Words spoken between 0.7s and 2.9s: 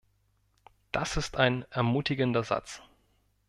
Das ist ein ermutigender Satz.